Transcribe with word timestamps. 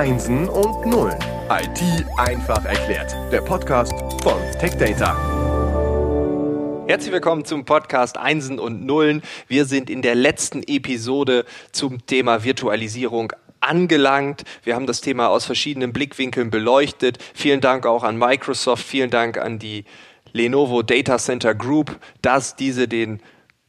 Einsen 0.00 0.48
und 0.48 0.86
Nullen. 0.86 1.18
IT 1.50 2.06
einfach 2.16 2.64
erklärt. 2.64 3.14
Der 3.30 3.42
Podcast 3.42 3.92
von 4.22 4.40
TechData. 4.58 5.14
Herzlich 6.88 7.12
willkommen 7.12 7.44
zum 7.44 7.66
Podcast 7.66 8.16
Einsen 8.16 8.58
und 8.58 8.86
Nullen. 8.86 9.20
Wir 9.46 9.66
sind 9.66 9.90
in 9.90 10.00
der 10.00 10.14
letzten 10.14 10.62
Episode 10.62 11.44
zum 11.72 12.06
Thema 12.06 12.44
Virtualisierung 12.44 13.34
angelangt. 13.60 14.44
Wir 14.64 14.74
haben 14.74 14.86
das 14.86 15.02
Thema 15.02 15.28
aus 15.28 15.44
verschiedenen 15.44 15.92
Blickwinkeln 15.92 16.48
beleuchtet. 16.48 17.18
Vielen 17.34 17.60
Dank 17.60 17.84
auch 17.84 18.02
an 18.02 18.16
Microsoft, 18.16 18.82
vielen 18.82 19.10
Dank 19.10 19.36
an 19.36 19.58
die 19.58 19.84
Lenovo 20.32 20.80
Data 20.80 21.18
Center 21.18 21.54
Group, 21.54 22.00
dass 22.22 22.56
diese 22.56 22.88
den 22.88 23.20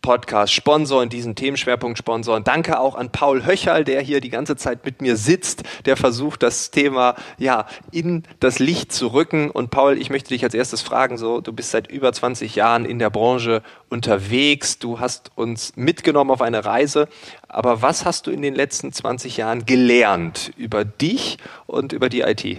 Podcast 0.02 0.54
sponsoren, 0.54 1.10
diesen 1.10 1.36
Themenschwerpunkt 1.36 1.98
sponsoren. 1.98 2.44
Danke 2.44 2.80
auch 2.80 2.96
an 2.96 3.12
Paul 3.12 3.46
Höcherl, 3.46 3.84
der 3.84 4.02
hier 4.02 4.22
die 4.22 4.30
ganze 4.30 4.56
Zeit 4.56 4.86
mit 4.86 5.02
mir 5.02 5.16
sitzt, 5.16 5.64
der 5.86 5.98
versucht, 5.98 6.44
das 6.44 6.72
Thema 6.72 7.16
ja 7.38 7.68
in 7.92 8.24
das 8.40 8.60
Licht 8.60 8.92
zu 8.92 9.08
rücken. 9.08 9.50
Und 9.50 9.70
Paul, 9.72 9.98
ich 9.98 10.10
möchte 10.10 10.30
dich 10.30 10.44
als 10.44 10.54
erstes 10.54 10.82
fragen, 10.82 11.18
so, 11.18 11.42
du 11.42 11.54
bist 11.54 11.72
seit 11.72 11.90
über 11.90 12.12
20 12.12 12.56
Jahren 12.56 12.86
in 12.86 13.00
der 13.00 13.10
Branche 13.10 13.62
unterwegs, 13.90 14.80
du 14.80 15.00
hast 15.00 15.32
uns 15.36 15.74
mitgenommen 15.76 16.32
auf 16.32 16.42
eine 16.42 16.66
Reise, 16.66 17.08
aber 17.48 17.82
was 17.82 18.06
hast 18.06 18.28
du 18.28 18.32
in 18.32 18.42
den 18.42 18.56
letzten 18.56 18.92
20 18.92 19.38
Jahren 19.38 19.66
gelernt 19.66 20.52
über 20.58 20.86
dich 20.86 21.38
und 21.68 21.94
über 21.94 22.10
die 22.10 22.22
IT? 22.22 22.58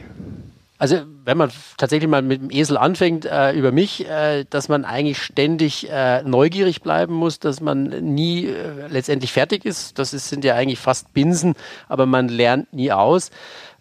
Also 0.79 1.03
wenn 1.25 1.39
man 1.39 1.51
tatsächlich 1.77 2.09
mal 2.09 2.23
mit 2.23 2.43
dem 2.43 2.51
Esel 2.51 2.77
anfängt 2.77 3.25
äh, 3.25 3.53
über 3.53 3.73
mich, 3.73 4.09
äh, 4.09 4.45
dass 4.49 4.69
man 4.69 4.85
eigentlich 4.85 5.23
ständig 5.23 5.89
äh, 5.91 6.23
neugierig 6.23 6.83
bleiben 6.83 7.15
muss, 7.15 7.39
dass 7.39 7.61
man 7.61 7.85
nie 8.15 8.47
äh, 8.47 8.89
letztendlich 8.89 9.33
fertig 9.33 9.65
ist. 9.65 9.99
Das 9.99 10.13
ist, 10.15 10.29
sind 10.29 10.45
ja 10.45 10.55
eigentlich 10.55 10.79
fast 10.79 11.13
Binsen, 11.13 11.55
aber 11.89 12.07
man 12.07 12.29
lernt 12.29 12.73
nie 12.73 12.93
aus. 12.93 13.31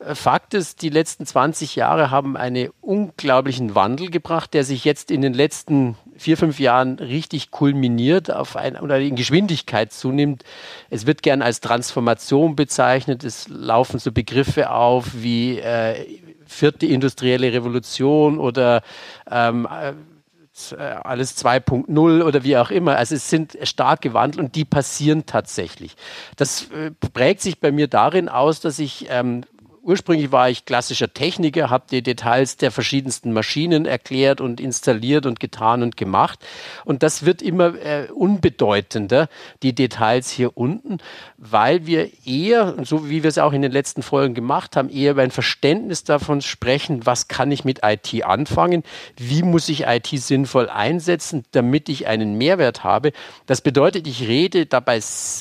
Äh, 0.05 0.15
Fakt 0.15 0.53
ist, 0.53 0.81
die 0.81 0.89
letzten 0.89 1.25
20 1.25 1.75
Jahre 1.75 2.11
haben 2.11 2.37
einen 2.37 2.69
unglaublichen 2.81 3.75
Wandel 3.75 4.09
gebracht, 4.09 4.53
der 4.53 4.63
sich 4.63 4.85
jetzt 4.85 5.11
in 5.11 5.21
den 5.21 5.33
letzten 5.33 5.95
vier, 6.17 6.37
fünf 6.37 6.59
Jahren 6.59 6.99
richtig 6.99 7.51
kulminiert 7.51 8.31
auf 8.31 8.55
ein, 8.55 8.77
oder 8.77 8.99
in 8.99 9.15
Geschwindigkeit 9.15 9.91
zunimmt. 9.91 10.43
Es 10.89 11.05
wird 11.05 11.23
gern 11.23 11.41
als 11.41 11.61
Transformation 11.61 12.55
bezeichnet. 12.55 13.23
Es 13.23 13.47
laufen 13.49 13.99
so 13.99 14.11
Begriffe 14.11 14.71
auf 14.71 15.07
wie 15.13 15.59
äh, 15.59 16.05
vierte 16.45 16.85
industrielle 16.85 17.53
Revolution 17.53 18.39
oder 18.39 18.81
ähm, 19.29 19.67
äh, 19.71 19.93
alles 20.75 21.41
2.0 21.43 22.23
oder 22.23 22.43
wie 22.43 22.57
auch 22.57 22.71
immer. 22.71 22.97
Also 22.97 23.15
es 23.15 23.29
sind 23.29 23.57
stark 23.63 24.01
gewandelt 24.01 24.43
und 24.43 24.55
die 24.55 24.65
passieren 24.65 25.25
tatsächlich. 25.25 25.95
Das 26.35 26.69
äh, 26.71 26.91
prägt 26.91 27.41
sich 27.41 27.59
bei 27.59 27.71
mir 27.71 27.87
darin 27.87 28.27
aus, 28.27 28.59
dass 28.59 28.77
ich 28.77 29.07
ähm, 29.09 29.45
ursprünglich 29.83 30.31
war 30.31 30.49
ich 30.49 30.65
klassischer 30.65 31.13
Techniker, 31.13 31.69
habe 31.69 31.85
die 31.89 32.01
Details 32.01 32.57
der 32.57 32.71
verschiedensten 32.71 33.33
Maschinen 33.33 33.85
erklärt 33.85 34.41
und 34.41 34.59
installiert 34.59 35.25
und 35.25 35.39
getan 35.39 35.83
und 35.83 35.97
gemacht. 35.97 36.39
Und 36.85 37.03
das 37.03 37.25
wird 37.25 37.41
immer 37.41 37.75
äh, 37.75 38.07
unbedeutender, 38.13 39.29
die 39.63 39.73
Details 39.73 40.29
hier 40.29 40.55
unten, 40.57 40.99
weil 41.37 41.85
wir 41.85 42.09
eher, 42.25 42.75
so 42.83 43.09
wie 43.09 43.23
wir 43.23 43.29
es 43.29 43.37
auch 43.37 43.53
in 43.53 43.61
den 43.61 43.71
letzten 43.71 44.03
Folgen 44.03 44.33
gemacht 44.33 44.75
haben, 44.75 44.89
eher 44.89 45.11
über 45.11 45.23
ein 45.23 45.31
Verständnis 45.31 46.03
davon 46.03 46.41
sprechen, 46.41 47.05
was 47.05 47.27
kann 47.27 47.51
ich 47.51 47.65
mit 47.65 47.81
IT 47.83 48.23
anfangen, 48.23 48.83
wie 49.17 49.43
muss 49.43 49.69
ich 49.69 49.85
IT 49.87 50.07
sinnvoll 50.07 50.69
einsetzen, 50.69 51.45
damit 51.51 51.89
ich 51.89 52.07
einen 52.07 52.37
Mehrwert 52.37 52.83
habe. 52.83 53.11
Das 53.45 53.61
bedeutet, 53.61 54.07
ich 54.07 54.27
rede 54.27 54.65
dabei 54.65 54.99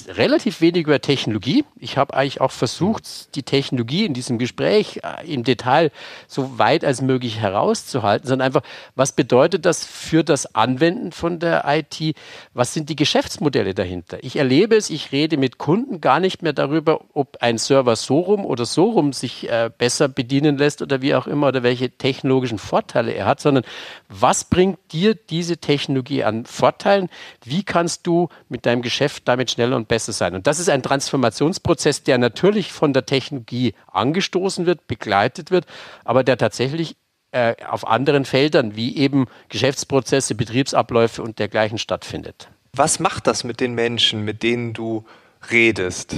relativ 0.08 0.60
wenig 0.60 0.86
über 0.86 1.00
Technologie. 1.00 1.64
Ich 1.78 1.96
habe 1.96 2.14
eigentlich 2.14 2.40
auch 2.40 2.52
versucht, 2.52 3.34
die 3.34 3.42
Technologie 3.42 4.04
in 4.04 4.14
diesem 4.14 4.29
diesem 4.30 4.38
Gespräch 4.38 5.00
äh, 5.02 5.32
im 5.32 5.44
Detail 5.44 5.90
so 6.26 6.58
weit 6.58 6.84
als 6.84 7.02
möglich 7.02 7.38
herauszuhalten, 7.38 8.28
sondern 8.28 8.46
einfach, 8.46 8.62
was 8.94 9.12
bedeutet 9.12 9.66
das 9.66 9.84
für 9.84 10.22
das 10.24 10.54
Anwenden 10.54 11.12
von 11.12 11.38
der 11.40 11.64
IT? 11.66 12.16
Was 12.54 12.72
sind 12.72 12.88
die 12.88 12.96
Geschäftsmodelle 12.96 13.74
dahinter? 13.74 14.18
Ich 14.22 14.36
erlebe 14.36 14.76
es, 14.76 14.90
ich 14.90 15.12
rede 15.12 15.36
mit 15.36 15.58
Kunden 15.58 16.00
gar 16.00 16.20
nicht 16.20 16.42
mehr 16.42 16.52
darüber, 16.52 17.00
ob 17.12 17.38
ein 17.40 17.58
Server 17.58 17.96
so 17.96 18.20
rum 18.20 18.46
oder 18.46 18.64
so 18.64 18.90
rum 18.90 19.12
sich 19.12 19.50
äh, 19.50 19.70
besser 19.76 20.08
bedienen 20.08 20.56
lässt 20.56 20.80
oder 20.82 21.02
wie 21.02 21.14
auch 21.14 21.26
immer 21.26 21.48
oder 21.48 21.62
welche 21.62 21.90
technologischen 21.90 22.58
Vorteile 22.58 23.12
er 23.12 23.26
hat, 23.26 23.40
sondern 23.40 23.64
was 24.08 24.44
bringt 24.44 24.78
dir 24.92 25.14
diese 25.14 25.58
Technologie 25.58 26.24
an 26.24 26.46
Vorteilen? 26.46 27.08
Wie 27.44 27.64
kannst 27.64 28.06
du 28.06 28.28
mit 28.48 28.66
deinem 28.66 28.82
Geschäft 28.82 29.26
damit 29.26 29.50
schneller 29.50 29.76
und 29.76 29.88
besser 29.88 30.12
sein? 30.12 30.34
Und 30.34 30.46
das 30.46 30.60
ist 30.60 30.68
ein 30.68 30.82
Transformationsprozess, 30.82 32.04
der 32.04 32.18
natürlich 32.18 32.72
von 32.72 32.92
der 32.92 33.06
Technologie 33.06 33.74
angestoßen 33.92 34.19
angestoßen 34.20 34.66
wird, 34.66 34.86
begleitet 34.86 35.50
wird, 35.50 35.66
aber 36.04 36.22
der 36.24 36.36
tatsächlich 36.36 36.96
äh, 37.32 37.54
auf 37.66 37.86
anderen 37.86 38.24
Feldern 38.24 38.76
wie 38.76 38.96
eben 38.96 39.26
Geschäftsprozesse, 39.48 40.34
Betriebsabläufe 40.34 41.22
und 41.22 41.38
dergleichen 41.38 41.78
stattfindet. 41.78 42.48
Was 42.72 43.00
macht 43.00 43.26
das 43.26 43.44
mit 43.44 43.60
den 43.60 43.74
Menschen, 43.74 44.24
mit 44.24 44.42
denen 44.42 44.72
du 44.74 45.04
redest? 45.50 46.14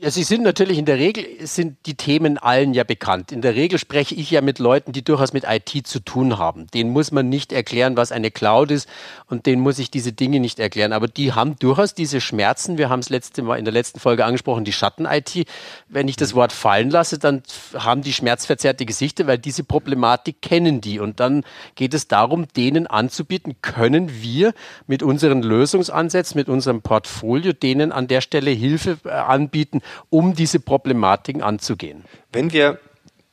Ja, 0.00 0.12
sie 0.12 0.22
sind 0.22 0.44
natürlich 0.44 0.78
in 0.78 0.84
der 0.84 0.98
Regel, 0.98 1.24
sind 1.44 1.76
die 1.86 1.94
Themen 1.96 2.38
allen 2.38 2.72
ja 2.72 2.84
bekannt. 2.84 3.32
In 3.32 3.42
der 3.42 3.56
Regel 3.56 3.80
spreche 3.80 4.14
ich 4.14 4.30
ja 4.30 4.42
mit 4.42 4.60
Leuten, 4.60 4.92
die 4.92 5.02
durchaus 5.02 5.32
mit 5.32 5.42
IT 5.44 5.88
zu 5.88 5.98
tun 5.98 6.38
haben. 6.38 6.68
Denen 6.68 6.90
muss 6.90 7.10
man 7.10 7.28
nicht 7.28 7.52
erklären, 7.52 7.96
was 7.96 8.12
eine 8.12 8.30
Cloud 8.30 8.70
ist 8.70 8.88
und 9.26 9.46
denen 9.46 9.60
muss 9.60 9.80
ich 9.80 9.90
diese 9.90 10.12
Dinge 10.12 10.38
nicht 10.38 10.60
erklären. 10.60 10.92
Aber 10.92 11.08
die 11.08 11.32
haben 11.32 11.56
durchaus 11.58 11.94
diese 11.94 12.20
Schmerzen. 12.20 12.78
Wir 12.78 12.90
haben 12.90 13.00
es 13.00 13.08
letzte 13.08 13.42
Mal 13.42 13.58
in 13.58 13.64
der 13.64 13.74
letzten 13.74 13.98
Folge 13.98 14.24
angesprochen, 14.24 14.64
die 14.64 14.72
Schatten-IT. 14.72 15.48
Wenn 15.88 16.06
ich 16.06 16.16
das 16.16 16.32
Wort 16.32 16.52
fallen 16.52 16.90
lasse, 16.90 17.18
dann 17.18 17.42
haben 17.74 18.02
die 18.02 18.12
schmerzverzerrte 18.12 18.86
Gesichter, 18.86 19.26
weil 19.26 19.38
diese 19.38 19.64
Problematik 19.64 20.42
kennen 20.42 20.80
die. 20.80 21.00
Und 21.00 21.18
dann 21.18 21.42
geht 21.74 21.92
es 21.92 22.06
darum, 22.06 22.46
denen 22.56 22.86
anzubieten, 22.86 23.56
können 23.62 24.22
wir 24.22 24.54
mit 24.86 25.02
unseren 25.02 25.42
Lösungsansätzen, 25.42 26.38
mit 26.38 26.48
unserem 26.48 26.82
Portfolio 26.82 27.52
denen 27.52 27.90
an 27.90 28.06
der 28.06 28.20
Stelle 28.20 28.52
Hilfe 28.52 28.98
äh, 29.04 29.08
anbieten, 29.08 29.82
um 30.10 30.34
diese 30.34 30.60
Problematiken 30.60 31.42
anzugehen. 31.42 32.04
Wenn 32.32 32.52
wir 32.52 32.78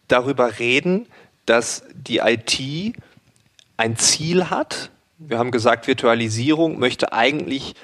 darüber 0.07 0.59
reden, 0.59 1.07
dass 1.45 1.83
die 1.93 2.17
IT 2.17 2.95
ein 3.77 3.97
Ziel 3.97 4.49
hat, 4.49 4.91
wir 5.17 5.37
haben 5.37 5.51
gesagt, 5.51 5.87
Virtualisierung 5.87 6.79
möchte 6.79 7.13
eigentlich 7.13 7.75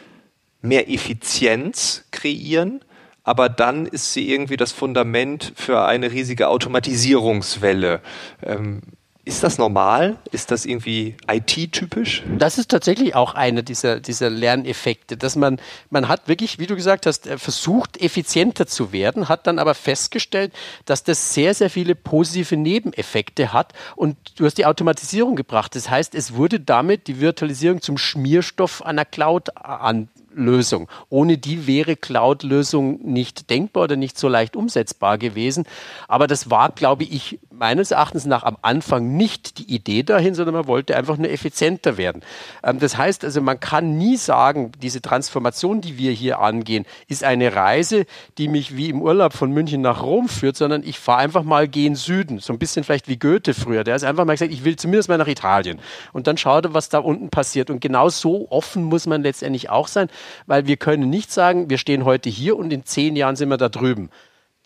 mehr 0.62 0.90
Effizienz 0.90 2.06
kreieren, 2.12 2.82
aber 3.24 3.50
dann 3.50 3.86
ist 3.86 4.14
sie 4.14 4.30
irgendwie 4.30 4.58
das 4.58 4.72
Fundament 4.72 5.54
für 5.56 5.86
eine 5.86 6.12
riesige 6.12 6.50
Automatisierungswelle. 6.50 8.02
Ähm, 8.44 8.82
ist 9.24 9.44
das 9.44 9.60
normal? 9.60 10.18
Ist 10.32 10.50
das 10.50 10.66
irgendwie 10.66 11.16
IT-typisch? 11.30 12.24
Das 12.40 12.58
ist 12.58 12.72
tatsächlich 12.72 13.14
auch 13.14 13.36
einer 13.36 13.62
dieser, 13.62 14.00
dieser 14.00 14.32
Lerneffekte, 14.32 15.16
dass 15.16 15.36
man, 15.36 15.62
man 15.92 16.08
hat 16.08 16.28
wirklich, 16.28 16.58
wie 16.58 16.66
du 16.66 16.76
gesagt 16.76 17.06
hast, 17.06 17.28
äh, 17.28 17.38
versucht, 17.38 18.02
effizienter 18.02 18.66
zu 18.66 18.92
werden, 18.92 19.30
hat 19.30 19.46
dann 19.46 19.60
aber 19.60 19.76
festgestellt, 19.76 20.54
dass 20.86 21.04
das 21.04 21.36
sehr, 21.36 21.54
sehr 21.54 21.70
viele 21.70 21.94
positive 21.94 22.58
Nebeneffekte 22.58 23.54
hat. 23.54 23.74
Und 23.96 24.18
du 24.38 24.46
hast 24.46 24.58
die 24.58 24.66
Automatisierung 24.66 25.36
gebracht. 25.36 25.76
Das 25.76 25.90
heißt, 25.90 26.16
es 26.16 26.34
wurde 26.34 26.60
damit 26.60 27.06
die 27.06 27.20
Virtualisierung 27.20 27.82
zum 27.82 28.00
Schmierstoff 28.00 28.84
einer 28.84 29.06
Cloud 29.06 29.56
an, 29.56 30.10
Lösung. 30.34 30.88
Ohne 31.10 31.38
die 31.38 31.68
wäre 31.68 31.96
Cloud-Lösung 31.96 33.00
nicht 33.04 33.50
denkbar 33.50 33.84
oder 33.84 33.96
nicht 33.96 34.18
so 34.18 34.28
leicht 34.28 34.56
umsetzbar 34.56 35.18
gewesen. 35.18 35.66
Aber 36.08 36.28
das 36.28 36.50
war, 36.50 36.70
glaube 36.72 37.04
ich, 37.04 37.40
meines 37.50 37.92
Erachtens 37.92 38.26
nach 38.26 38.44
am 38.44 38.58
Anfang 38.62 39.16
nicht 39.16 39.60
die 39.60 39.74
Idee 39.74 40.04
dahin, 40.04 40.34
sondern 40.34 40.56
man 40.56 40.68
wollte 40.68 40.96
einfach 40.96 41.18
nur 41.18 41.30
effizienter 41.30 41.98
werden. 41.98 42.24
Ähm, 42.64 42.80
das 42.80 42.98
heißt 42.98 43.24
also, 43.24 43.42
man 43.42 43.60
kann 43.60 43.98
nie 43.98 44.18
sagen, 44.18 44.72
diese 44.82 45.02
Transformation, 45.02 45.82
die 45.82 45.98
wir 45.98 46.12
hier 46.12 46.40
angehen, 46.40 46.86
ist 47.08 47.24
eine 47.24 47.56
Reise, 47.56 48.06
die 48.38 48.48
mich 48.48 48.76
wie 48.76 48.90
im 48.90 49.02
Urlaub 49.02 49.34
von 49.34 49.52
München 49.52 49.82
nach 49.82 50.02
Rom 50.02 50.28
führt, 50.28 50.58
sondern 50.58 50.84
ich 50.84 51.00
fahre 51.00 51.20
einfach 51.20 51.44
mal 51.44 51.68
gen 51.68 51.96
Süden. 51.96 52.40
So 52.40 52.52
ein 52.54 52.60
bisschen 52.60 52.84
vielleicht 52.84 53.08
wie 53.08 53.18
Goethe 53.18 53.54
früher. 53.54 53.84
Der 53.84 53.96
ist 53.96 54.04
einfach 54.04 54.26
mal 54.26 54.34
gesagt, 54.34 54.52
ich 54.52 54.64
will 54.64 54.76
zumindest 54.76 55.10
mal 55.10 55.18
nach 55.18 55.28
Italien. 55.28 55.80
Und 56.14 56.28
dann 56.28 56.38
schaut 56.38 56.66
er, 56.66 56.74
was 56.74 56.90
da 56.90 57.00
unten 57.00 57.30
passiert. 57.30 57.70
Und 57.70 57.80
genau 57.80 58.10
so 58.10 58.50
offen 58.50 58.84
muss 58.84 59.06
man 59.06 59.22
letztendlich 59.22 59.70
auch 59.70 59.88
sein 59.88 60.10
weil 60.46 60.68
wir 60.68 60.78
können 60.78 61.10
nicht 61.10 61.32
sagen, 61.32 61.70
wir 61.70 61.78
stehen 61.78 62.06
heute 62.06 62.30
hier 62.30 62.58
und 62.58 62.72
in 62.72 62.86
zehn 62.86 63.16
Jahren 63.16 63.36
sind 63.36 63.50
wir 63.50 63.58
da 63.58 63.70
drüben. 63.70 64.10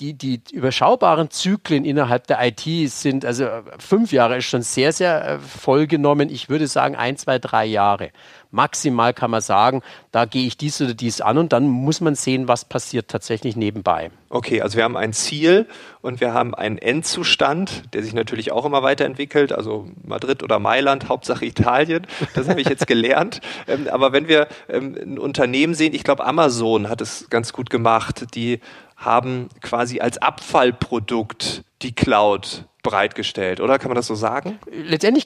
Die, 0.01 0.13
die 0.13 0.42
überschaubaren 0.51 1.31
Zyklen 1.31 1.86
innerhalb 1.86 2.27
der 2.27 2.45
IT 2.45 2.92
sind, 2.92 3.24
also 3.24 3.47
fünf 3.80 4.12
Jahre 4.12 4.38
ist 4.38 4.45
schon 4.45 4.62
sehr, 4.62 4.92
sehr 4.92 5.25
äh, 5.25 5.39
voll 5.39 5.88
genommen. 5.88 6.30
Ich 6.30 6.50
würde 6.50 6.68
sagen 6.68 6.97
ein, 6.97 7.15
zwei, 7.15 7.39
drei 7.39 7.65
Jahre. 7.65 8.12
Maximal 8.56 9.13
kann 9.13 9.31
man 9.31 9.42
sagen, 9.42 9.81
da 10.12 10.25
gehe 10.25 10.47
ich 10.47 10.57
dies 10.57 10.81
oder 10.81 10.94
dies 10.94 11.19
an 11.19 11.38
und 11.38 11.51
dann 11.51 11.68
muss 11.68 12.00
man 12.00 12.15
sehen, 12.15 12.47
was 12.47 12.63
passiert 12.63 13.09
tatsächlich 13.09 13.57
nebenbei. 13.57 14.12
Okay, 14.30 14.62
also 14.62 14.77
wir 14.77 14.86
haben 14.86 14.95
ein 14.95 15.12
Ziel 15.12 15.68
und 16.01 16.21
wir 16.21 16.33
haben 16.33 16.56
einen 16.56 16.77
Endzustand, 16.77 17.94
der 17.94 18.01
sich 18.01 18.13
natürlich 18.13 18.53
auch 18.53 18.65
immer 18.65 18.81
weiterentwickelt, 18.81 19.51
also 19.51 19.88
Madrid 20.03 20.42
oder 20.42 20.59
Mailand, 20.59 21.09
Hauptsache 21.09 21.45
Italien, 21.45 22.07
das 22.33 22.47
habe 22.47 22.62
ich 22.62 22.69
jetzt 22.69 22.88
gelernt. 22.88 23.42
Ähm, 23.68 23.88
aber 23.89 24.12
wenn 24.12 24.27
wir 24.27 24.47
ähm, 24.69 24.95
ein 25.01 25.18
Unternehmen 25.18 25.74
sehen, 25.74 25.94
ich 25.94 26.03
glaube 26.03 26.25
Amazon 26.25 26.88
hat 26.88 27.01
es 27.01 27.30
ganz 27.30 27.51
gut 27.51 27.69
gemacht, 27.69 28.36
die 28.36 28.59
haben 28.95 29.50
quasi 29.62 30.00
als 30.00 30.18
Abfallprodukt 30.18 31.63
die 31.81 31.94
Cloud 31.94 32.65
bereitgestellt, 32.86 33.59
oder? 33.59 33.80
Kann 33.80 33.89
man 33.89 33.95
das 33.95 34.06
so 34.07 34.15
sagen? 34.15 34.59
Letztendlich 34.71 35.25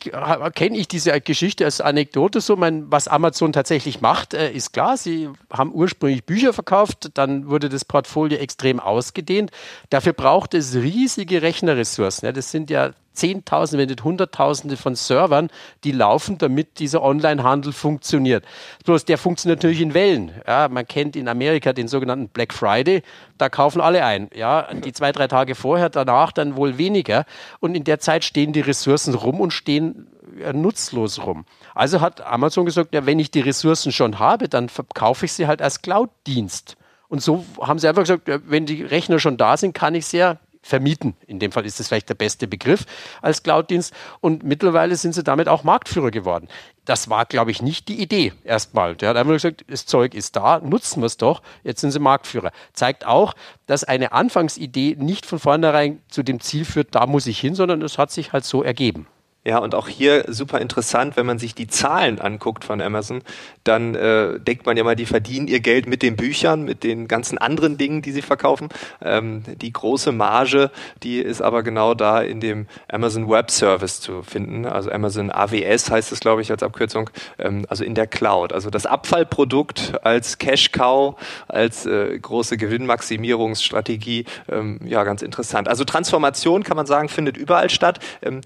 kenne 0.56 0.78
ich 0.78 0.88
diese 0.88 1.20
Geschichte 1.20 1.66
als 1.66 1.82
Anekdote 1.82 2.40
so. 2.40 2.56
Mein, 2.56 2.90
was 2.90 3.10
Amazon 3.10 3.52
tatsächlich 3.52 4.00
macht, 4.00 4.34
äh, 4.34 4.52
ist 4.52 4.72
klar. 4.72 4.96
Sie 4.96 5.30
haben 5.52 5.74
ursprünglich 5.74 6.26
Bücher 6.26 6.54
verkauft, 6.54 7.12
dann 7.16 7.50
wurde 7.50 7.68
das 7.68 7.84
Portfolio 7.84 8.38
extrem 8.38 8.80
ausgedehnt. 8.80 9.52
Dafür 9.90 10.14
braucht 10.14 10.54
es 10.54 10.74
riesige 10.76 11.42
Rechnerressourcen. 11.42 12.34
Das 12.34 12.50
sind 12.50 12.70
ja 12.70 12.92
Zehntausende, 13.20 13.82
wenn 13.82 13.90
nicht 13.90 14.04
Hunderttausende 14.04 14.78
von 14.78 14.96
Servern, 14.96 15.50
die 15.84 15.92
laufen, 15.92 16.38
damit 16.38 16.80
dieser 16.80 17.04
Online-Handel 17.04 17.74
funktioniert. 17.74 18.46
Bloß 18.86 19.04
der 19.04 19.18
funktioniert 19.18 19.60
natürlich 19.60 19.82
in 19.82 19.94
Wellen. 19.94 20.32
Ja, 20.48 20.70
man 20.70 20.88
kennt 20.88 21.18
in 21.18 21.28
Amerika 21.28 21.74
den 21.74 21.90
sogenannten 21.90 22.30
Black 22.30 22.54
Friday, 22.54 23.04
da 23.38 23.50
kaufen 23.50 23.82
alle 23.82 24.06
ein. 24.06 24.30
Ja, 24.34 24.74
die 24.74 24.94
zwei, 24.94 25.12
drei 25.12 25.28
Tage 25.28 25.56
vorher, 25.56 25.90
danach 25.90 26.32
dann 26.32 26.56
wohl 26.56 26.78
weniger. 26.78 27.26
Und 27.60 27.76
in 27.76 27.84
der 27.84 28.00
Zeit 28.00 28.24
stehen 28.24 28.54
die 28.54 28.62
Ressourcen 28.62 29.14
rum 29.14 29.42
und 29.42 29.52
stehen 29.52 30.08
ja, 30.40 30.54
nutzlos 30.54 31.26
rum. 31.26 31.46
Also 31.76 32.00
hat 32.00 32.22
Amazon 32.22 32.66
gesagt, 32.66 32.94
ja, 32.94 33.06
wenn 33.06 33.20
ich 33.20 33.32
die 33.32 33.42
Ressourcen 33.42 33.92
schon 33.92 34.20
habe, 34.20 34.48
dann 34.48 34.70
verkaufe 34.70 35.26
ich 35.26 35.34
sie 35.34 35.48
halt 35.48 35.62
als 35.62 35.82
Cloud-Dienst. 35.82 36.78
Und 37.10 37.22
so 37.22 37.44
haben 37.60 37.80
sie 37.80 37.88
einfach 37.88 38.04
gesagt, 38.04 38.30
wenn 38.48 38.66
die 38.66 38.84
Rechner 38.84 39.20
schon 39.20 39.36
da 39.36 39.58
sind, 39.58 39.74
kann 39.74 39.96
ich 39.96 40.06
sie 40.06 40.18
ja 40.20 40.38
vermieten. 40.70 41.16
In 41.28 41.40
dem 41.40 41.52
Fall 41.52 41.66
ist 41.66 41.80
das 41.80 41.88
vielleicht 41.88 42.10
der 42.10 42.16
beste 42.16 42.48
Begriff 42.48 42.86
als 43.22 43.44
Cloud-Dienst. 43.44 43.94
Und 44.22 44.44
mittlerweile 44.44 44.96
sind 44.96 45.14
sie 45.14 45.24
damit 45.24 45.50
auch 45.50 45.64
Marktführer 45.64 46.12
geworden. 46.12 46.48
Das 46.86 47.10
war, 47.10 47.26
glaube 47.26 47.52
ich, 47.52 47.62
nicht 47.62 47.88
die 47.88 48.02
Idee 48.02 48.34
erstmal. 48.44 48.96
Der 48.96 49.10
hat 49.10 49.18
einfach 49.18 49.34
gesagt, 49.34 49.66
das 49.68 49.86
Zeug 49.86 50.14
ist 50.14 50.36
da, 50.36 50.60
nutzen 50.60 51.02
wir 51.02 51.08
es 51.08 51.18
doch. 51.18 51.42
Jetzt 51.64 51.82
sind 51.82 51.92
sie 51.92 52.00
Marktführer. 52.00 52.52
Zeigt 52.74 53.06
auch, 53.06 53.34
dass 53.66 53.84
eine 53.84 54.12
Anfangsidee 54.12 54.96
nicht 54.98 55.26
von 55.26 55.40
vornherein 55.40 56.02
zu 56.08 56.24
dem 56.24 56.40
Ziel 56.40 56.66
führt, 56.66 56.96
da 56.96 57.06
muss 57.06 57.28
ich 57.28 57.40
hin, 57.40 57.56
sondern 57.56 57.82
es 57.82 57.98
hat 57.98 58.12
sich 58.12 58.32
halt 58.34 58.46
so 58.46 58.64
ergeben. 58.64 59.08
Ja, 59.46 59.60
und 59.60 59.74
auch 59.74 59.88
hier 59.88 60.26
super 60.28 60.60
interessant, 60.60 61.16
wenn 61.16 61.26
man 61.26 61.40
sich 61.40 61.56
die 61.56 61.68
Zahlen 61.68 62.20
anguckt 62.20 62.66
von 62.66 62.82
Amazon, 62.82 63.22
dann 63.64 63.96
äh, 63.96 64.38
denkt 64.38 64.66
man 64.66 64.76
ja 64.76 64.84
mal, 64.84 64.98
die 64.98 65.06
verdienen 65.06 65.48
ihr 65.48 65.62
Geld 65.62 65.88
mit 65.88 66.02
den 66.02 66.18
Büchern, 66.18 66.64
mit 66.64 66.84
den 66.84 67.08
ganzen 67.08 67.38
anderen 67.38 67.78
Dingen, 67.78 68.02
die 68.02 68.12
sie 68.12 68.22
verkaufen. 68.22 68.68
Ähm, 69.02 69.44
die 69.62 69.72
große 69.72 70.12
Marge, 70.12 70.72
die 71.04 71.20
ist 71.20 71.42
aber 71.42 71.64
genau 71.64 71.94
da 71.94 72.22
in 72.22 72.42
dem 72.42 72.68
Amazon 72.92 73.30
Web 73.30 73.50
Service 73.50 74.02
zu 74.02 74.24
finden. 74.24 74.66
Also 74.66 74.92
Amazon 74.92 75.32
AWS 75.32 75.90
heißt 75.90 76.12
es, 76.12 76.20
glaube 76.20 76.42
ich, 76.42 76.52
als 76.52 76.62
Abkürzung, 76.62 77.10
ähm, 77.38 77.66
also 77.70 77.86
in 77.86 77.96
der 77.96 78.08
Cloud. 78.08 78.52
Also 78.52 78.70
das 78.70 78.86
Abfallprodukt 78.86 80.04
als 80.04 80.38
Cash 80.38 80.74
Cow, 80.74 81.16
als 81.48 81.86
äh, 81.86 82.20
große 82.20 82.58
Gewinnmaximierungsstrategie, 82.58 84.26
ähm, 84.52 84.82
ja, 84.84 85.06
ganz 85.06 85.22
interessant. 85.22 85.70
Also 85.70 85.86
Transformation, 85.86 86.64
kann 86.64 86.76
man 86.76 86.88
sagen, 86.88 87.08
findet 87.08 87.38
überall 87.38 87.70
statt. 87.70 88.00
Ähm, 88.22 88.42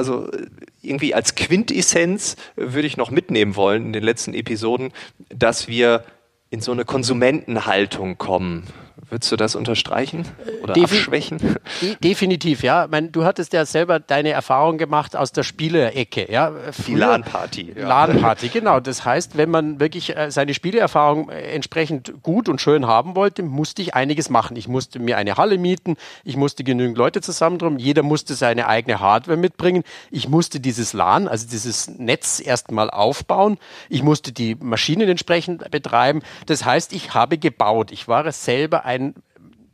also 0.00 0.30
irgendwie 0.80 1.14
als 1.14 1.34
Quintessenz 1.34 2.36
würde 2.56 2.88
ich 2.88 2.96
noch 2.96 3.10
mitnehmen 3.10 3.54
wollen 3.54 3.84
in 3.84 3.92
den 3.92 4.02
letzten 4.02 4.32
Episoden, 4.32 4.92
dass 5.28 5.68
wir 5.68 6.04
in 6.48 6.62
so 6.62 6.72
eine 6.72 6.86
Konsumentenhaltung 6.86 8.16
kommen. 8.16 8.66
Würdest 9.08 9.32
du 9.32 9.36
das 9.36 9.54
unterstreichen 9.54 10.26
oder 10.62 10.74
Defi 10.74 10.96
abschwächen? 10.96 11.38
De 11.80 11.96
definitiv, 12.02 12.62
ja. 12.62 12.84
Ich 12.84 12.90
meine, 12.90 13.08
du 13.08 13.24
hattest 13.24 13.52
ja 13.52 13.64
selber 13.64 14.00
deine 14.00 14.30
Erfahrung 14.30 14.78
gemacht 14.78 15.16
aus 15.16 15.32
der 15.32 15.42
Spielecke. 15.42 16.30
Ja? 16.30 16.52
Die 16.86 16.94
LAN-Party. 16.94 17.74
Ja. 17.76 17.88
LAN-Party, 17.88 18.48
genau. 18.48 18.80
Das 18.80 19.04
heißt, 19.04 19.36
wenn 19.36 19.50
man 19.50 19.80
wirklich 19.80 20.16
äh, 20.16 20.30
seine 20.30 20.54
Spieleerfahrung 20.54 21.30
äh, 21.30 21.40
entsprechend 21.52 22.22
gut 22.22 22.48
und 22.48 22.60
schön 22.60 22.86
haben 22.86 23.14
wollte, 23.16 23.42
musste 23.42 23.82
ich 23.82 23.94
einiges 23.94 24.28
machen. 24.28 24.56
Ich 24.56 24.68
musste 24.68 24.98
mir 24.98 25.16
eine 25.16 25.36
Halle 25.36 25.58
mieten, 25.58 25.96
ich 26.24 26.36
musste 26.36 26.64
genügend 26.64 26.98
Leute 26.98 27.20
zusammentrum, 27.20 27.78
jeder 27.78 28.02
musste 28.02 28.34
seine 28.34 28.66
eigene 28.66 29.00
Hardware 29.00 29.38
mitbringen. 29.38 29.82
Ich 30.10 30.28
musste 30.28 30.60
dieses 30.60 30.92
LAN, 30.92 31.28
also 31.28 31.46
dieses 31.48 31.88
Netz 31.88 32.40
erstmal 32.44 32.90
aufbauen. 32.90 33.58
Ich 33.88 34.02
musste 34.02 34.32
die 34.32 34.56
Maschinen 34.56 35.08
entsprechend 35.08 35.70
betreiben. 35.70 36.22
Das 36.46 36.64
heißt, 36.64 36.92
ich 36.92 37.14
habe 37.14 37.38
gebaut. 37.38 37.92
Ich 37.92 38.08
war 38.08 38.30
selber 38.32 38.84
ein 38.84 38.89
ein 38.90 39.14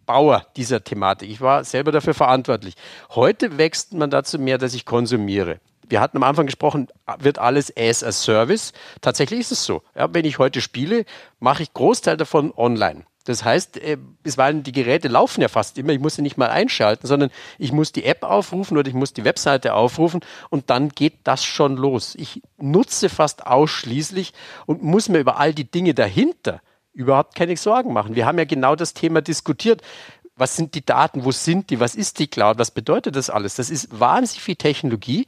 Bauer 0.04 0.46
dieser 0.56 0.84
Thematik. 0.84 1.30
Ich 1.30 1.40
war 1.40 1.64
selber 1.64 1.90
dafür 1.90 2.14
verantwortlich. 2.14 2.74
Heute 3.10 3.58
wächst 3.58 3.94
man 3.94 4.10
dazu 4.10 4.38
mehr, 4.38 4.58
dass 4.58 4.74
ich 4.74 4.84
konsumiere. 4.84 5.58
Wir 5.88 6.00
hatten 6.00 6.16
am 6.16 6.22
Anfang 6.22 6.46
gesprochen, 6.46 6.88
wird 7.18 7.38
alles 7.38 7.72
as 7.76 8.04
a 8.04 8.12
Service. 8.12 8.72
Tatsächlich 9.00 9.40
ist 9.40 9.52
es 9.52 9.64
so. 9.64 9.82
Ja, 9.94 10.12
wenn 10.12 10.24
ich 10.24 10.38
heute 10.38 10.60
spiele, 10.60 11.04
mache 11.40 11.62
ich 11.62 11.72
Großteil 11.72 12.16
davon 12.16 12.52
online. 12.56 13.04
Das 13.24 13.42
heißt, 13.42 13.78
äh, 13.78 13.96
bisweilen 14.22 14.62
die 14.62 14.72
Geräte 14.72 15.08
laufen 15.08 15.40
ja 15.40 15.48
fast 15.48 15.78
immer. 15.78 15.92
Ich 15.92 15.98
muss 15.98 16.14
sie 16.14 16.22
nicht 16.22 16.36
mal 16.36 16.50
einschalten, 16.50 17.06
sondern 17.08 17.30
ich 17.58 17.72
muss 17.72 17.90
die 17.90 18.04
App 18.04 18.22
aufrufen 18.22 18.76
oder 18.76 18.88
ich 18.88 18.94
muss 18.94 19.14
die 19.14 19.24
Webseite 19.24 19.74
aufrufen 19.74 20.20
und 20.50 20.70
dann 20.70 20.90
geht 20.90 21.20
das 21.24 21.44
schon 21.44 21.76
los. 21.76 22.14
Ich 22.16 22.42
nutze 22.58 23.08
fast 23.08 23.46
ausschließlich 23.46 24.32
und 24.66 24.82
muss 24.82 25.08
mir 25.08 25.18
über 25.18 25.38
all 25.38 25.54
die 25.54 25.68
Dinge 25.68 25.94
dahinter 25.94 26.60
überhaupt 26.96 27.34
keine 27.34 27.56
Sorgen 27.56 27.92
machen. 27.92 28.16
Wir 28.16 28.26
haben 28.26 28.38
ja 28.38 28.44
genau 28.44 28.74
das 28.74 28.94
Thema 28.94 29.20
diskutiert. 29.20 29.82
Was 30.34 30.56
sind 30.56 30.74
die 30.74 30.84
Daten? 30.84 31.24
Wo 31.24 31.30
sind 31.30 31.70
die? 31.70 31.78
Was 31.78 31.94
ist 31.94 32.18
die 32.18 32.26
Cloud? 32.26 32.58
Was 32.58 32.70
bedeutet 32.70 33.16
das 33.16 33.30
alles? 33.30 33.54
Das 33.54 33.70
ist 33.70 34.00
wahnsinnig 34.00 34.42
viel 34.42 34.56
Technologie, 34.56 35.26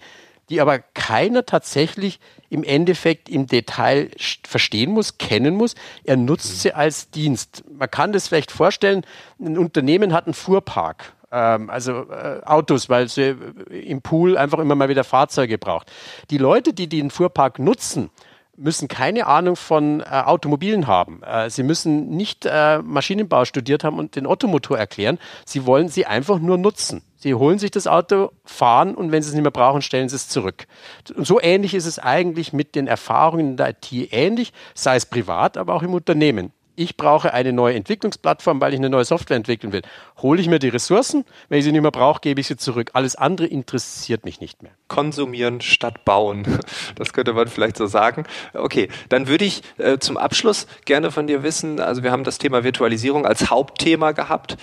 die 0.48 0.60
aber 0.60 0.78
keiner 0.78 1.44
tatsächlich 1.44 2.20
im 2.48 2.64
Endeffekt 2.64 3.28
im 3.28 3.46
Detail 3.46 4.10
verstehen 4.46 4.92
muss, 4.92 5.18
kennen 5.18 5.54
muss. 5.54 5.74
Er 6.04 6.16
nutzt 6.16 6.62
sie 6.62 6.72
als 6.72 7.10
Dienst. 7.10 7.64
Man 7.70 7.90
kann 7.90 8.12
das 8.12 8.28
vielleicht 8.28 8.50
vorstellen, 8.50 9.04
ein 9.38 9.58
Unternehmen 9.58 10.12
hat 10.14 10.26
einen 10.26 10.34
Fuhrpark 10.34 11.12
ähm, 11.30 11.68
also 11.68 12.10
äh, 12.10 12.40
Autos, 12.44 12.88
weil 12.88 13.08
sie 13.08 13.36
im 13.70 14.00
Pool 14.00 14.38
einfach 14.38 14.58
immer 14.58 14.74
mal 14.74 14.88
wieder 14.88 15.04
Fahrzeuge 15.04 15.58
braucht. 15.58 15.92
Die 16.30 16.38
Leute, 16.38 16.72
die 16.72 16.88
den 16.88 17.10
Fuhrpark 17.10 17.58
nutzen, 17.58 18.08
müssen 18.58 18.88
keine 18.88 19.26
Ahnung 19.26 19.56
von 19.56 20.00
äh, 20.00 20.04
Automobilen 20.04 20.86
haben. 20.86 21.22
Äh, 21.22 21.48
sie 21.50 21.62
müssen 21.62 22.10
nicht 22.10 22.44
äh, 22.44 22.78
Maschinenbau 22.82 23.44
studiert 23.44 23.84
haben 23.84 23.98
und 23.98 24.16
den 24.16 24.26
Ottomotor 24.26 24.76
erklären. 24.76 25.18
Sie 25.44 25.64
wollen 25.64 25.88
sie 25.88 26.06
einfach 26.06 26.38
nur 26.38 26.58
nutzen. 26.58 27.02
Sie 27.16 27.34
holen 27.34 27.58
sich 27.58 27.70
das 27.70 27.86
Auto, 27.86 28.30
fahren 28.44 28.94
und 28.94 29.10
wenn 29.10 29.22
sie 29.22 29.30
es 29.30 29.34
nicht 29.34 29.42
mehr 29.42 29.50
brauchen, 29.50 29.82
stellen 29.82 30.08
sie 30.08 30.16
es 30.16 30.28
zurück. 30.28 30.66
Und 31.16 31.26
so 31.26 31.40
ähnlich 31.40 31.74
ist 31.74 31.86
es 31.86 31.98
eigentlich 31.98 32.52
mit 32.52 32.74
den 32.74 32.86
Erfahrungen 32.86 33.50
in 33.50 33.56
der 33.56 33.70
IT 33.70 34.12
ähnlich, 34.12 34.52
sei 34.74 34.96
es 34.96 35.06
privat, 35.06 35.56
aber 35.56 35.74
auch 35.74 35.82
im 35.82 35.94
Unternehmen 35.94 36.52
ich 36.78 36.96
brauche 36.96 37.34
eine 37.34 37.52
neue 37.52 37.74
Entwicklungsplattform, 37.74 38.60
weil 38.60 38.72
ich 38.72 38.78
eine 38.78 38.88
neue 38.88 39.04
Software 39.04 39.36
entwickeln 39.36 39.72
will. 39.72 39.82
Hole 40.22 40.40
ich 40.40 40.48
mir 40.48 40.60
die 40.60 40.68
Ressourcen, 40.68 41.24
wenn 41.48 41.58
ich 41.58 41.64
sie 41.64 41.72
nicht 41.72 41.82
mehr 41.82 41.90
brauche, 41.90 42.20
gebe 42.20 42.40
ich 42.40 42.46
sie 42.46 42.56
zurück. 42.56 42.90
Alles 42.92 43.16
andere 43.16 43.48
interessiert 43.48 44.24
mich 44.24 44.40
nicht 44.40 44.62
mehr. 44.62 44.72
Konsumieren 44.86 45.60
statt 45.60 46.04
bauen. 46.04 46.46
Das 46.94 47.12
könnte 47.12 47.32
man 47.32 47.48
vielleicht 47.48 47.76
so 47.76 47.86
sagen. 47.86 48.24
Okay, 48.54 48.88
dann 49.08 49.28
würde 49.28 49.44
ich 49.44 49.62
äh, 49.78 49.98
zum 49.98 50.16
Abschluss 50.16 50.66
gerne 50.84 51.10
von 51.10 51.26
dir 51.26 51.42
wissen, 51.42 51.80
also 51.80 52.02
wir 52.02 52.12
haben 52.12 52.24
das 52.24 52.38
Thema 52.38 52.64
Virtualisierung 52.64 53.26
als 53.26 53.50
Hauptthema 53.50 54.12
gehabt. 54.12 54.56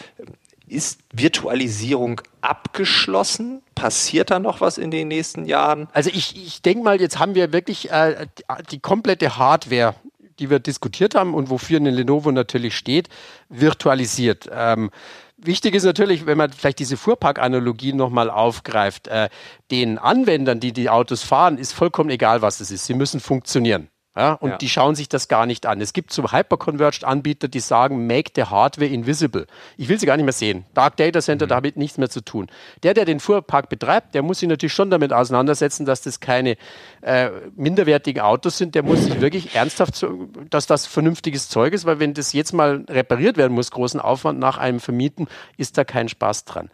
Ist 0.67 0.99
Virtualisierung 1.13 2.21
abgeschlossen? 2.41 3.61
Passiert 3.73 4.31
da 4.31 4.39
noch 4.39 4.61
was 4.61 4.77
in 4.77 4.91
den 4.91 5.07
nächsten 5.07 5.45
Jahren? 5.45 5.87
Also 5.93 6.09
ich, 6.13 6.35
ich 6.35 6.61
denke 6.61 6.83
mal, 6.83 6.99
jetzt 6.99 7.19
haben 7.19 7.35
wir 7.35 7.53
wirklich 7.53 7.91
äh, 7.91 8.27
die 8.71 8.79
komplette 8.79 9.37
Hardware 9.37 9.95
die 10.39 10.49
wir 10.49 10.59
diskutiert 10.59 11.15
haben 11.15 11.33
und 11.33 11.49
wofür 11.49 11.77
eine 11.77 11.91
Lenovo 11.91 12.31
natürlich 12.31 12.75
steht, 12.75 13.09
virtualisiert. 13.49 14.49
Ähm, 14.51 14.91
wichtig 15.37 15.75
ist 15.75 15.83
natürlich, 15.83 16.25
wenn 16.25 16.37
man 16.37 16.51
vielleicht 16.51 16.79
diese 16.79 16.97
Fuhrpark-Analogie 16.97 17.93
nochmal 17.93 18.29
aufgreift, 18.29 19.07
äh, 19.07 19.29
den 19.71 19.97
Anwendern, 19.97 20.59
die 20.59 20.73
die 20.73 20.89
Autos 20.89 21.23
fahren, 21.23 21.57
ist 21.57 21.73
vollkommen 21.73 22.09
egal, 22.09 22.41
was 22.41 22.59
es 22.59 22.71
ist. 22.71 22.85
Sie 22.85 22.93
müssen 22.93 23.19
funktionieren. 23.19 23.89
Ja, 24.17 24.33
und 24.33 24.51
ja. 24.51 24.57
die 24.57 24.69
schauen 24.69 24.95
sich 24.95 25.09
das 25.09 25.27
gar 25.27 25.45
nicht 25.45 25.65
an. 25.65 25.81
Es 25.81 25.91
gibt 25.91 26.13
so 26.13 26.31
Hyperconverged-Anbieter, 26.31 27.49
die 27.49 27.59
sagen, 27.59 28.07
make 28.07 28.31
the 28.33 28.43
hardware 28.43 28.87
invisible. 28.89 29.45
Ich 29.75 29.89
will 29.89 29.99
sie 29.99 30.05
gar 30.05 30.15
nicht 30.15 30.23
mehr 30.23 30.31
sehen. 30.31 30.65
Dark 30.73 30.95
Data 30.95 31.19
Center, 31.19 31.47
mhm. 31.47 31.49
damit 31.49 31.75
nichts 31.75 31.97
mehr 31.97 32.09
zu 32.09 32.21
tun. 32.21 32.47
Der, 32.83 32.93
der 32.93 33.03
den 33.03 33.19
Fuhrpark 33.19 33.67
betreibt, 33.67 34.15
der 34.15 34.23
muss 34.23 34.39
sich 34.39 34.47
natürlich 34.47 34.71
schon 34.71 34.89
damit 34.89 35.11
auseinandersetzen, 35.11 35.85
dass 35.85 36.01
das 36.01 36.21
keine 36.21 36.55
äh, 37.01 37.29
minderwertigen 37.57 38.21
Autos 38.21 38.57
sind. 38.57 38.73
Der 38.73 38.83
muss 38.83 39.03
sich 39.03 39.19
wirklich 39.19 39.53
ernsthaft, 39.53 39.95
zu, 39.95 40.29
dass 40.49 40.65
das 40.65 40.85
vernünftiges 40.85 41.49
Zeug 41.49 41.73
ist, 41.73 41.85
weil 41.85 41.99
wenn 41.99 42.13
das 42.13 42.31
jetzt 42.31 42.53
mal 42.53 42.85
repariert 42.89 43.35
werden 43.35 43.53
muss, 43.53 43.69
großen 43.69 43.99
Aufwand 43.99 44.39
nach 44.39 44.57
einem 44.57 44.79
Vermieten, 44.79 45.27
ist 45.57 45.77
da 45.77 45.83
kein 45.83 46.07
Spaß 46.07 46.45
dran. 46.45 46.69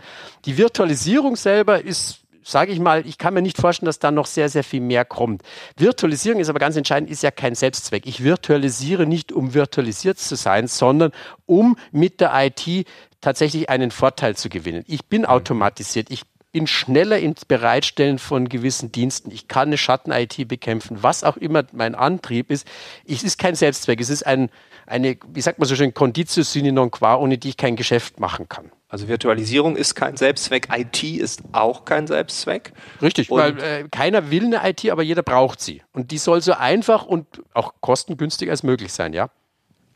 Die 0.45 0.57
Virtualisierung 0.57 1.35
selber 1.35 1.83
ist 1.83 2.20
sage 2.43 2.71
ich 2.71 2.79
mal, 2.79 3.05
ich 3.05 3.17
kann 3.17 3.33
mir 3.33 3.41
nicht 3.41 3.57
vorstellen, 3.57 3.87
dass 3.87 3.99
da 3.99 4.11
noch 4.11 4.25
sehr, 4.25 4.49
sehr 4.49 4.63
viel 4.63 4.81
mehr 4.81 5.05
kommt. 5.05 5.43
Virtualisierung 5.77 6.39
ist 6.39 6.49
aber 6.49 6.59
ganz 6.59 6.75
entscheidend, 6.75 7.09
ist 7.09 7.23
ja 7.23 7.31
kein 7.31 7.55
Selbstzweck. 7.55 8.05
Ich 8.05 8.23
virtualisiere 8.23 9.05
nicht, 9.05 9.31
um 9.31 9.53
virtualisiert 9.53 10.19
zu 10.19 10.35
sein, 10.35 10.67
sondern 10.67 11.11
um 11.45 11.77
mit 11.91 12.19
der 12.19 12.31
IT 12.33 12.87
tatsächlich 13.21 13.69
einen 13.69 13.91
Vorteil 13.91 14.35
zu 14.35 14.49
gewinnen. 14.49 14.83
Ich 14.87 15.05
bin 15.05 15.21
mhm. 15.21 15.27
automatisiert. 15.27 16.09
Ich 16.09 16.23
bin 16.51 16.67
schneller 16.67 17.17
ins 17.17 17.45
Bereitstellen 17.45 18.19
von 18.19 18.49
gewissen 18.49 18.91
Diensten. 18.91 19.31
Ich 19.31 19.47
kann 19.47 19.69
eine 19.69 19.77
Schatten-IT 19.77 20.47
bekämpfen, 20.47 21.01
was 21.01 21.23
auch 21.23 21.37
immer 21.37 21.63
mein 21.71 21.95
Antrieb 21.95 22.51
ist. 22.51 22.67
Es 23.07 23.23
ist 23.23 23.37
kein 23.37 23.55
Selbstzweck, 23.55 24.01
es 24.01 24.09
ist 24.09 24.25
ein, 24.25 24.49
eine, 24.91 25.17
wie 25.33 25.41
sagt 25.41 25.59
man 25.59 25.67
so 25.67 25.75
schön, 25.75 25.93
Conditio 25.93 26.43
sine 26.43 26.71
non 26.71 26.91
qua, 26.91 27.15
ohne 27.15 27.37
die 27.37 27.49
ich 27.49 27.57
kein 27.57 27.75
Geschäft 27.75 28.19
machen 28.19 28.47
kann. 28.49 28.71
Also 28.89 29.07
Virtualisierung 29.07 29.77
ist 29.77 29.95
kein 29.95 30.17
Selbstzweck, 30.17 30.67
IT 30.75 31.01
ist 31.01 31.41
auch 31.53 31.85
kein 31.85 32.07
Selbstzweck. 32.07 32.73
Richtig, 33.01 33.31
und 33.31 33.39
weil 33.39 33.59
äh, 33.59 33.87
keiner 33.89 34.31
will 34.31 34.45
eine 34.45 34.69
IT, 34.69 34.89
aber 34.89 35.01
jeder 35.01 35.23
braucht 35.23 35.61
sie. 35.61 35.81
Und 35.93 36.11
die 36.11 36.17
soll 36.17 36.41
so 36.41 36.53
einfach 36.53 37.05
und 37.05 37.25
auch 37.53 37.73
kostengünstig 37.79 38.49
als 38.49 38.63
möglich 38.63 38.91
sein, 38.91 39.13
ja. 39.13 39.29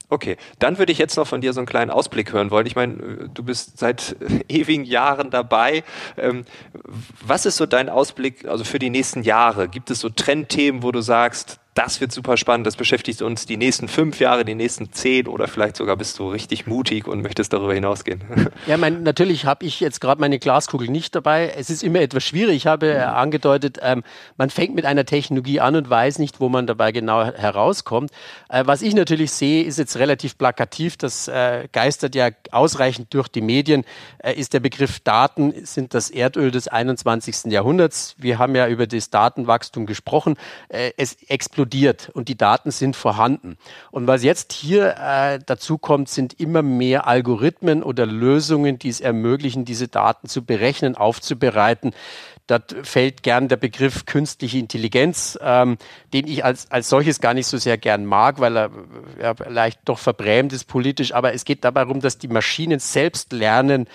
Okay, 0.07 0.37
dann 0.59 0.77
würde 0.77 0.91
ich 0.91 0.97
jetzt 0.97 1.17
noch 1.17 1.27
von 1.27 1.41
dir 1.41 1.51
so 1.51 1.59
einen 1.59 1.67
kleinen 1.67 1.91
Ausblick 1.91 2.31
hören 2.31 2.51
wollen. 2.51 2.67
Ich 2.67 2.75
meine, 2.75 3.29
du 3.33 3.43
bist 3.43 3.77
seit 3.79 4.15
ewigen 4.47 4.85
Jahren 4.85 5.29
dabei. 5.29 5.83
Ähm, 6.17 6.45
was 7.21 7.45
ist 7.45 7.57
so 7.57 7.65
dein 7.65 7.89
Ausblick 7.89 8.45
also 8.45 8.63
für 8.63 8.79
die 8.79 8.89
nächsten 8.89 9.23
Jahre? 9.23 9.67
Gibt 9.67 9.91
es 9.91 9.99
so 9.99 10.09
Trendthemen, 10.09 10.83
wo 10.83 10.91
du 10.91 11.01
sagst, 11.01 11.59
das 11.75 12.00
wird 12.00 12.13
super 12.13 12.38
spannend, 12.38 12.65
das 12.65 12.77
beschäftigt 12.77 13.22
uns 13.22 13.46
die 13.46 13.58
nächsten 13.58 13.89
fünf 13.89 14.22
Jahre, 14.22 14.46
die 14.46 14.55
nächsten 14.55 14.94
zehn 14.94 15.27
oder 15.27 15.50
vielleicht 15.50 15.75
sogar 15.75 15.98
bist 15.98 16.17
du 16.17 16.29
richtig 16.29 16.67
mutig 16.67 17.05
und 17.05 17.22
möchtest 17.22 17.51
darüber 17.51 17.74
hinausgehen. 17.74 18.24
Ja, 18.67 18.77
mein, 18.77 19.03
natürlich 19.03 19.46
habe 19.46 19.65
ich 19.65 19.79
jetzt 19.79 20.01
gerade 20.01 20.20
meine 20.20 20.39
Glaskugel 20.39 20.89
nicht 20.89 21.13
dabei. 21.13 21.53
Es 21.55 21.70
ist 21.70 21.84
immer 21.84 22.00
etwas 22.00 22.24
schwierig. 22.24 22.55
Ich 22.55 22.67
habe 22.67 22.94
äh, 22.94 23.00
angedeutet, 23.00 23.79
ähm, 23.82 24.03
man 24.38 24.50
fängt 24.50 24.75
mit 24.75 24.86
einer 24.86 25.05
Technologie 25.05 25.60
an 25.60 25.75
und 25.75 25.89
weiß 25.89 26.20
nicht, 26.20 26.39
wo 26.39 26.50
man 26.50 26.65
dabei 26.65 26.91
genau 26.91 27.24
herauskommt. 27.25 28.12
Äh, 28.50 28.63
was 28.65 28.82
ich 28.82 28.96
natürlich 28.96 29.32
sehe, 29.32 29.63
ist 29.63 29.77
jetzt 29.77 29.98
relativ 29.98 30.38
plakativ, 30.38 30.98
das 30.98 31.27
äh, 31.27 31.67
geistert 31.72 32.15
ja 32.15 32.29
ausreichend 32.51 33.13
durch 33.13 33.27
die 33.27 33.41
Medien, 33.41 33.84
äh, 34.20 34.34
ist 34.34 34.53
der 34.53 34.62
Begriff 34.62 35.00
Daten 35.01 35.53
sind 35.65 35.94
das 35.94 36.10
Erdöl 36.10 36.50
des 36.50 36.67
21. 36.67 37.51
Jahrhunderts. 37.51 38.15
Wir 38.17 38.39
haben 38.39 38.55
ja 38.55 38.67
über 38.67 38.88
das 38.88 39.10
Datenwachstum 39.10 39.86
gesprochen. 39.86 40.38
Äh, 40.70 40.91
es 40.98 41.17
explodiert 41.27 41.64
explodiert 41.65 42.10
und 42.13 42.29
die 42.29 42.38
Daten 42.38 42.72
sind 42.72 42.95
vorhanden. 42.95 43.57
Und 43.91 44.07
was 44.07 44.24
jetzt 44.24 44.53
hier 44.53 44.95
äh, 45.00 45.39
dazu 45.43 45.77
kommt, 45.77 46.10
sind 46.10 46.39
immer 46.39 46.62
mehr 46.62 47.07
Algorithmen 47.07 47.81
oder 47.84 48.05
Lösungen, 48.05 48.77
die 48.77 48.89
es 48.89 49.01
ermöglichen, 49.01 49.65
diese 49.65 49.88
Daten 49.88 50.27
zu 50.27 50.43
berechnen, 50.43 50.95
aufzubereiten. 50.95 51.93
Da 52.48 52.60
fällt 52.84 53.24
gern 53.24 53.48
der 53.48 53.57
Begriff 53.57 54.05
künstliche 54.05 54.60
Intelligenz, 54.60 55.39
ähm, 55.41 55.77
den 56.13 56.27
ich 56.27 56.45
als, 56.45 56.69
als 56.69 56.89
solches 56.89 57.19
gar 57.19 57.34
nicht 57.34 57.48
so 57.48 57.57
sehr 57.57 57.77
gern 57.77 58.05
mag, 58.05 58.39
weil 58.39 58.55
er 58.55 58.69
ja, 59.19 59.34
leicht 59.48 59.79
doch 59.86 59.98
verbrämt 59.98 60.53
ist 60.53 60.65
politisch. 60.65 61.13
Aber 61.13 61.34
es 61.34 61.45
geht 61.45 61.63
dabei 61.63 61.86
darum, 61.86 62.01
dass 62.01 62.19
die 62.19 62.27
Maschinen 62.27 62.79
selbst 62.79 63.34
lernen, 63.34 63.88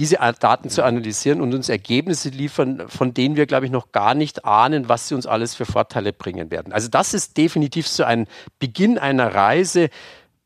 diese 0.00 0.16
Daten 0.40 0.70
zu 0.70 0.82
analysieren 0.82 1.42
und 1.42 1.52
uns 1.52 1.68
Ergebnisse 1.68 2.30
liefern, 2.30 2.88
von 2.88 3.12
denen 3.12 3.36
wir, 3.36 3.44
glaube 3.44 3.66
ich, 3.66 3.70
noch 3.70 3.92
gar 3.92 4.14
nicht 4.14 4.46
ahnen, 4.46 4.88
was 4.88 5.08
sie 5.08 5.14
uns 5.14 5.26
alles 5.26 5.54
für 5.54 5.66
Vorteile 5.66 6.14
bringen 6.14 6.50
werden. 6.50 6.72
Also 6.72 6.88
das 6.88 7.12
ist 7.12 7.36
definitiv 7.36 7.86
so 7.86 8.04
ein 8.04 8.26
Beginn 8.58 8.96
einer 8.96 9.34
Reise, 9.34 9.90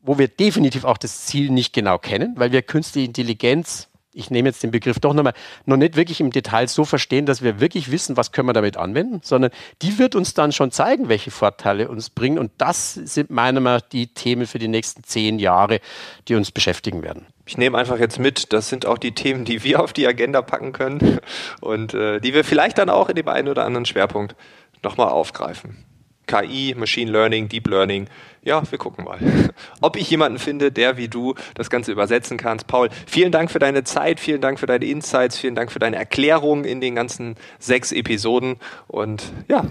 wo 0.00 0.18
wir 0.18 0.26
definitiv 0.26 0.82
auch 0.82 0.98
das 0.98 1.26
Ziel 1.26 1.50
nicht 1.50 1.72
genau 1.72 1.98
kennen, 1.98 2.34
weil 2.36 2.50
wir 2.50 2.62
künstliche 2.62 3.06
Intelligenz 3.06 3.88
ich 4.14 4.30
nehme 4.30 4.48
jetzt 4.48 4.62
den 4.62 4.70
Begriff 4.70 5.00
doch 5.00 5.12
nochmal, 5.12 5.34
noch 5.66 5.76
nicht 5.76 5.96
wirklich 5.96 6.20
im 6.20 6.30
Detail 6.30 6.68
so 6.68 6.84
verstehen, 6.84 7.26
dass 7.26 7.42
wir 7.42 7.60
wirklich 7.60 7.90
wissen, 7.90 8.16
was 8.16 8.32
können 8.32 8.48
wir 8.48 8.52
damit 8.52 8.76
anwenden, 8.76 9.20
sondern 9.22 9.50
die 9.82 9.98
wird 9.98 10.14
uns 10.14 10.34
dann 10.34 10.52
schon 10.52 10.70
zeigen, 10.70 11.08
welche 11.08 11.30
Vorteile 11.30 11.88
uns 11.88 12.10
bringen. 12.10 12.38
Und 12.38 12.52
das 12.58 12.94
sind 12.94 13.30
meiner 13.30 13.60
Meinung 13.60 13.78
nach 13.78 13.80
die 13.80 14.06
Themen 14.08 14.46
für 14.46 14.58
die 14.58 14.68
nächsten 14.68 15.02
zehn 15.04 15.38
Jahre, 15.38 15.80
die 16.28 16.34
uns 16.34 16.50
beschäftigen 16.50 17.02
werden. 17.02 17.26
Ich 17.46 17.58
nehme 17.58 17.76
einfach 17.76 17.98
jetzt 17.98 18.18
mit, 18.18 18.52
das 18.52 18.68
sind 18.68 18.86
auch 18.86 18.98
die 18.98 19.14
Themen, 19.14 19.44
die 19.44 19.64
wir 19.64 19.82
auf 19.82 19.92
die 19.92 20.06
Agenda 20.06 20.40
packen 20.40 20.72
können 20.72 21.18
und 21.60 21.92
äh, 21.92 22.20
die 22.20 22.32
wir 22.32 22.44
vielleicht 22.44 22.78
dann 22.78 22.88
auch 22.88 23.08
in 23.08 23.16
dem 23.16 23.28
einen 23.28 23.48
oder 23.48 23.64
anderen 23.64 23.84
Schwerpunkt 23.84 24.34
nochmal 24.82 25.08
aufgreifen. 25.08 25.84
KI, 26.26 26.74
Machine 26.76 27.10
Learning, 27.10 27.48
Deep 27.48 27.68
Learning. 27.68 28.08
Ja, 28.42 28.62
wir 28.70 28.78
gucken 28.78 29.04
mal, 29.04 29.18
ob 29.80 29.96
ich 29.96 30.10
jemanden 30.10 30.38
finde, 30.38 30.70
der 30.70 30.96
wie 30.96 31.08
du 31.08 31.34
das 31.54 31.70
Ganze 31.70 31.92
übersetzen 31.92 32.36
kannst. 32.36 32.66
Paul, 32.66 32.90
vielen 33.06 33.32
Dank 33.32 33.50
für 33.50 33.58
deine 33.58 33.84
Zeit, 33.84 34.20
vielen 34.20 34.40
Dank 34.40 34.58
für 34.58 34.66
deine 34.66 34.84
Insights, 34.84 35.38
vielen 35.38 35.54
Dank 35.54 35.72
für 35.72 35.78
deine 35.78 35.96
Erklärungen 35.96 36.64
in 36.64 36.80
den 36.80 36.94
ganzen 36.94 37.36
sechs 37.58 37.90
Episoden 37.90 38.56
und 38.86 39.32
ja, 39.48 39.64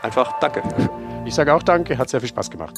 einfach 0.00 0.38
danke. 0.40 0.62
Ich 1.24 1.34
sage 1.34 1.52
auch 1.52 1.62
danke, 1.62 1.98
hat 1.98 2.08
sehr 2.08 2.20
viel 2.20 2.28
Spaß 2.28 2.50
gemacht. 2.50 2.76